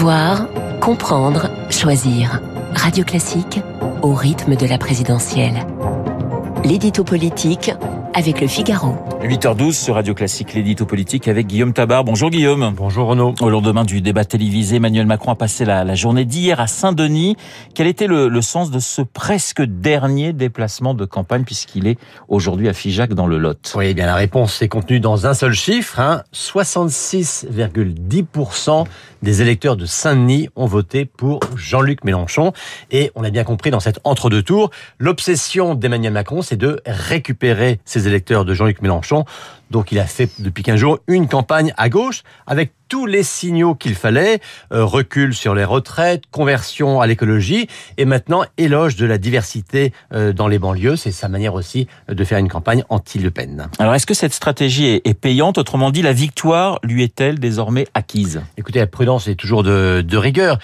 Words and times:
Savoir, 0.00 0.46
comprendre, 0.80 1.50
choisir. 1.68 2.40
Radio 2.74 3.04
Classique 3.04 3.60
au 4.00 4.14
rythme 4.14 4.56
de 4.56 4.64
la 4.64 4.78
présidentielle. 4.78 5.66
L'édito 6.64 7.04
politique 7.04 7.70
avec 8.14 8.40
le 8.40 8.46
Figaro. 8.46 8.94
8h12 9.22 9.72
sur 9.72 9.94
Radio 9.94 10.14
Classique, 10.14 10.54
l'édito 10.54 10.86
politique 10.86 11.28
avec 11.28 11.46
Guillaume 11.46 11.72
Tabar. 11.72 12.04
Bonjour 12.04 12.30
Guillaume. 12.30 12.72
Bonjour 12.76 13.08
Renaud. 13.08 13.34
Au 13.40 13.50
lendemain 13.50 13.84
du 13.84 14.00
débat 14.00 14.24
télévisé, 14.24 14.76
Emmanuel 14.76 15.06
Macron 15.06 15.32
a 15.32 15.34
passé 15.34 15.64
la, 15.64 15.84
la 15.84 15.94
journée 15.94 16.24
d'hier 16.24 16.60
à 16.60 16.66
Saint-Denis. 16.66 17.36
Quel 17.74 17.86
était 17.86 18.06
le, 18.06 18.28
le, 18.28 18.42
sens 18.42 18.70
de 18.70 18.78
ce 18.78 19.02
presque 19.02 19.62
dernier 19.62 20.32
déplacement 20.32 20.94
de 20.94 21.04
campagne 21.04 21.44
puisqu'il 21.44 21.86
est 21.86 21.98
aujourd'hui 22.28 22.68
à 22.68 22.72
Figeac 22.72 23.14
dans 23.14 23.26
le 23.26 23.38
Lot? 23.38 23.74
Oui, 23.76 23.86
eh 23.88 23.94
bien 23.94 24.06
la 24.06 24.14
réponse 24.14 24.62
est 24.62 24.68
contenue 24.68 25.00
dans 25.00 25.26
un 25.26 25.34
seul 25.34 25.52
chiffre. 25.52 26.00
Hein. 26.00 26.22
66,10% 26.34 28.84
des 29.22 29.42
électeurs 29.42 29.76
de 29.76 29.86
Saint-Denis 29.86 30.48
ont 30.56 30.66
voté 30.66 31.04
pour 31.04 31.40
Jean-Luc 31.56 32.04
Mélenchon. 32.04 32.52
Et 32.90 33.10
on 33.14 33.24
a 33.24 33.30
bien 33.30 33.44
compris 33.44 33.70
dans 33.70 33.80
cet 33.80 34.00
entre-deux 34.04 34.42
tours, 34.42 34.70
l'obsession 34.98 35.74
d'Emmanuel 35.74 36.12
Macron, 36.12 36.42
c'est 36.42 36.56
de 36.56 36.80
récupérer 36.86 37.80
électeurs 38.06 38.44
de 38.44 38.54
Jean-Luc 38.54 38.82
Mélenchon. 38.82 39.24
Donc 39.70 39.92
il 39.92 39.98
a 39.98 40.04
fait 40.04 40.28
depuis 40.40 40.62
15 40.62 40.76
jours 40.76 40.98
une 41.06 41.28
campagne 41.28 41.72
à 41.76 41.88
gauche 41.88 42.22
avec 42.46 42.72
tous 42.88 43.06
les 43.06 43.22
signaux 43.22 43.76
qu'il 43.76 43.94
fallait, 43.94 44.40
euh, 44.72 44.84
recul 44.84 45.32
sur 45.32 45.54
les 45.54 45.62
retraites, 45.62 46.24
conversion 46.32 47.00
à 47.00 47.06
l'écologie 47.06 47.68
et 47.96 48.04
maintenant 48.04 48.44
éloge 48.58 48.96
de 48.96 49.06
la 49.06 49.16
diversité 49.16 49.92
euh, 50.12 50.32
dans 50.32 50.48
les 50.48 50.58
banlieues. 50.58 50.96
C'est 50.96 51.12
sa 51.12 51.28
manière 51.28 51.54
aussi 51.54 51.86
de 52.08 52.24
faire 52.24 52.38
une 52.38 52.48
campagne 52.48 52.82
anti-Le 52.88 53.30
Pen. 53.30 53.68
Alors 53.78 53.94
est-ce 53.94 54.06
que 54.06 54.14
cette 54.14 54.34
stratégie 54.34 54.86
est, 54.86 55.06
est 55.06 55.14
payante? 55.14 55.56
Autrement 55.56 55.92
dit, 55.92 56.02
la 56.02 56.12
victoire 56.12 56.80
lui 56.82 57.04
est-elle 57.04 57.38
désormais 57.38 57.86
acquise? 57.94 58.42
Écoutez, 58.58 58.80
la 58.80 58.88
prudence 58.88 59.28
est 59.28 59.36
toujours 59.36 59.62
de, 59.62 60.04
de 60.04 60.16
rigueur. 60.16 60.58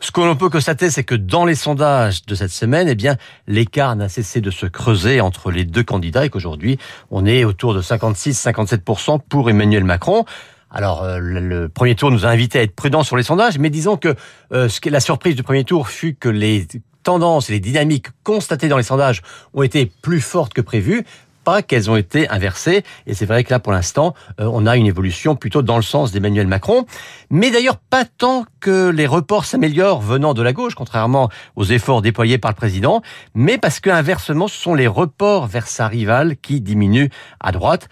Ce 0.00 0.12
que 0.12 0.20
l'on 0.20 0.36
peut 0.36 0.48
constater, 0.48 0.90
c'est 0.90 1.02
que 1.02 1.16
dans 1.16 1.44
les 1.44 1.56
sondages 1.56 2.24
de 2.24 2.34
cette 2.36 2.52
semaine, 2.52 2.86
eh 2.88 2.94
bien, 2.94 3.16
l'écart 3.48 3.96
n'a 3.96 4.08
cessé 4.08 4.40
de 4.40 4.50
se 4.50 4.66
creuser 4.66 5.20
entre 5.20 5.50
les 5.50 5.64
deux 5.64 5.82
candidats 5.82 6.24
et 6.24 6.30
qu'aujourd'hui, 6.30 6.78
on 7.10 7.26
est 7.26 7.42
autour 7.44 7.74
de 7.74 7.82
56-57% 7.82 9.20
pour 9.28 9.50
Emmanuel 9.50 9.82
Macron. 9.82 10.24
Alors, 10.70 11.02
euh, 11.02 11.18
le 11.18 11.68
premier 11.68 11.96
tour 11.96 12.12
nous 12.12 12.26
a 12.26 12.28
invités 12.28 12.60
à 12.60 12.62
être 12.62 12.76
prudents 12.76 13.02
sur 13.02 13.16
les 13.16 13.24
sondages, 13.24 13.58
mais 13.58 13.70
disons 13.70 13.96
que 13.96 14.14
euh, 14.52 14.68
la 14.84 15.00
surprise 15.00 15.34
du 15.34 15.42
premier 15.42 15.64
tour 15.64 15.88
fut 15.88 16.14
que 16.14 16.28
les 16.28 16.68
tendances 17.02 17.50
et 17.50 17.54
les 17.54 17.60
dynamiques 17.60 18.08
constatées 18.22 18.68
dans 18.68 18.76
les 18.76 18.82
sondages 18.84 19.22
ont 19.52 19.62
été 19.62 19.90
plus 20.02 20.20
fortes 20.20 20.54
que 20.54 20.60
prévues 20.60 21.04
pas 21.48 21.62
qu'elles 21.62 21.90
ont 21.90 21.96
été 21.96 22.28
inversées. 22.28 22.82
Et 23.06 23.14
c'est 23.14 23.24
vrai 23.24 23.42
que 23.42 23.48
là, 23.48 23.58
pour 23.58 23.72
l'instant, 23.72 24.12
euh, 24.38 24.50
on 24.52 24.66
a 24.66 24.76
une 24.76 24.84
évolution 24.84 25.34
plutôt 25.34 25.62
dans 25.62 25.76
le 25.76 25.82
sens 25.82 26.12
d'Emmanuel 26.12 26.46
Macron. 26.46 26.84
Mais 27.30 27.50
d'ailleurs, 27.50 27.78
pas 27.78 28.04
tant 28.04 28.44
que 28.60 28.90
les 28.90 29.06
reports 29.06 29.46
s'améliorent 29.46 30.02
venant 30.02 30.34
de 30.34 30.42
la 30.42 30.52
gauche, 30.52 30.74
contrairement 30.74 31.30
aux 31.56 31.64
efforts 31.64 32.02
déployés 32.02 32.36
par 32.36 32.50
le 32.50 32.56
président, 32.56 33.00
mais 33.34 33.56
parce 33.56 33.80
qu'inversement, 33.80 34.46
ce 34.46 34.58
sont 34.58 34.74
les 34.74 34.86
reports 34.86 35.46
vers 35.46 35.68
sa 35.68 35.88
rivale 35.88 36.36
qui 36.36 36.60
diminuent 36.60 37.08
à 37.40 37.50
droite. 37.50 37.88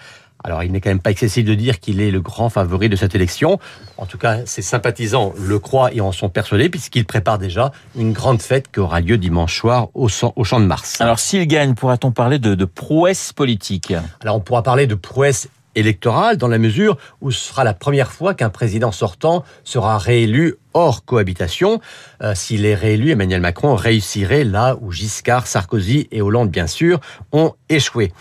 Alors, 0.46 0.62
il 0.62 0.70
n'est 0.70 0.80
quand 0.80 0.90
même 0.90 1.00
pas 1.00 1.10
excessif 1.10 1.44
de 1.44 1.54
dire 1.54 1.80
qu'il 1.80 2.00
est 2.00 2.12
le 2.12 2.20
grand 2.20 2.50
favori 2.50 2.88
de 2.88 2.94
cette 2.94 3.16
élection. 3.16 3.58
En 3.98 4.06
tout 4.06 4.16
cas, 4.16 4.46
ses 4.46 4.62
sympathisants 4.62 5.34
le 5.36 5.58
croient 5.58 5.92
et 5.92 6.00
en 6.00 6.12
sont 6.12 6.28
persuadés 6.28 6.68
puisqu'il 6.68 7.04
prépare 7.04 7.38
déjà 7.38 7.72
une 7.96 8.12
grande 8.12 8.40
fête 8.40 8.70
qui 8.70 8.78
aura 8.78 9.00
lieu 9.00 9.18
dimanche 9.18 9.58
soir 9.58 9.88
au, 9.94 10.06
Champ 10.06 10.60
de 10.60 10.66
Mars. 10.66 11.00
Alors, 11.00 11.18
s'il 11.18 11.48
gagne, 11.48 11.74
pourra-t-on 11.74 12.12
parler 12.12 12.38
de, 12.38 12.54
de 12.54 12.64
prouesse 12.64 13.32
politique? 13.32 13.92
Alors, 14.20 14.36
on 14.36 14.40
pourra 14.40 14.62
parler 14.62 14.86
de 14.86 14.94
prouesse 14.94 15.48
électorale 15.74 16.36
dans 16.36 16.48
la 16.48 16.58
mesure 16.58 16.96
où 17.20 17.32
ce 17.32 17.48
sera 17.48 17.64
la 17.64 17.74
première 17.74 18.12
fois 18.12 18.32
qu'un 18.34 18.48
président 18.48 18.92
sortant 18.92 19.44
sera 19.64 19.98
réélu 19.98 20.54
hors 20.76 21.06
cohabitation. 21.06 21.80
Euh, 22.22 22.34
S'il 22.34 22.66
est 22.66 22.74
réélu, 22.74 23.10
Emmanuel 23.10 23.40
Macron 23.40 23.74
réussirait 23.74 24.44
là 24.44 24.76
où 24.82 24.92
Giscard, 24.92 25.46
Sarkozy 25.46 26.06
et 26.12 26.20
Hollande, 26.20 26.50
bien 26.50 26.66
sûr, 26.66 27.00
ont 27.32 27.54
échoué. 27.70 28.12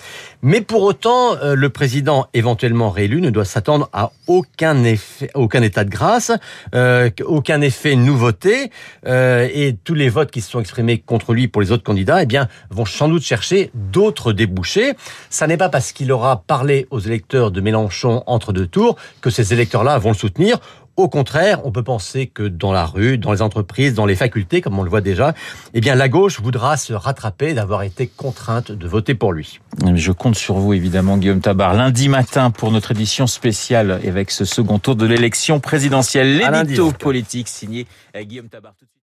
Mais 0.41 0.62
pour 0.62 0.84
autant, 0.84 1.35
euh, 1.35 1.53
le 1.56 1.69
président 1.69 2.28
éventuellement 2.34 2.91
réélu 2.91 3.19
ne 3.19 3.30
doit 3.30 3.44
s'attendre 3.44 3.90
à 3.91 4.12
aucun 4.28 4.85
effet, 4.85 5.30
aucun 5.34 5.62
état 5.62 5.84
de 5.84 5.90
grâce, 5.90 6.31
euh, 6.74 7.09
aucun 7.25 7.59
effet 7.59 7.96
nouveauté, 7.96 8.72
et 9.06 9.75
tous 9.84 9.94
les 9.94 10.09
votes 10.09 10.31
qui 10.31 10.41
se 10.41 10.50
sont 10.50 10.59
exprimés 10.59 10.97
contre 10.97 11.34
lui 11.34 11.47
pour 11.47 11.62
les 11.62 11.72
autres 11.72 11.84
candidats, 11.84 12.24
eh 12.24 12.25
bien, 12.25 12.47
vont 12.69 12.85
sans 12.85 13.09
doute 13.09 13.24
chercher 13.24 13.69
d'autres 13.74 14.31
débouchés. 14.34 14.94
Ça 15.30 15.46
n'est 15.46 15.57
pas 15.57 15.69
parce 15.69 15.91
qu'il 15.91 16.12
aura 16.12 16.44
parlé 16.47 16.88
aux 16.90 17.00
électeurs 17.00 17.51
de 17.51 17.62
Mélenchon 17.62 18.24
entre 18.25 18.53
deux 18.53 18.68
tours 18.68 18.96
que 19.22 19.30
ces 19.30 19.53
électeurs-là 19.53 19.97
vont 19.97 20.09
le 20.09 20.16
soutenir. 20.16 20.59
Au 20.97 21.09
contraire, 21.09 21.59
on 21.66 21.73
peut 21.73 21.83
penser 21.83 22.28
que 22.28 22.44
dans 22.44 22.72
la 22.72 22.85
rue, 22.85 23.17
dans 23.17 23.33
les 23.33 23.41
entreprises, 23.41 23.94
dans 23.95 24.06
les 24.06 24.16
facultés, 24.16 24.61
comme 24.61 24.79
on 24.79 24.83
le 24.83 24.89
voit 24.89 25.01
déjà, 25.01 25.33
eh 25.73 25.81
bien, 25.81 25.94
la 25.94 26.07
gauche 26.07 26.39
voudra 26.39 26.78
se 26.78 26.94
rattraper 26.94 27.53
d'avoir 27.53 27.83
été 27.83 28.07
contrainte 28.07 28.72
de 28.72 28.88
voter 28.88 29.13
pour 29.13 29.33
lui. 29.33 29.59
Je 29.95 30.11
compte 30.13 30.35
sur 30.35 30.56
vous, 30.56 30.73
évidemment, 30.73 31.17
Guillaume 31.17 31.41
Tabar. 31.41 31.73
Lundi 31.73 32.07
matin, 32.07 32.50
pour 32.50 32.72
notre 32.72 32.91
édition 32.91 33.28
spéciale, 33.28 34.00
avec 34.07 34.31
ce 34.31 34.45
second 34.45 34.79
tour 34.79 34.95
de 34.95 35.06
l'élection 35.06 35.59
présidentielle, 35.59 36.38
l'édito 36.38 36.94
politique 36.94 37.50
signé 37.50 37.88
Guillaume 38.16 38.47
Tabar. 38.47 38.73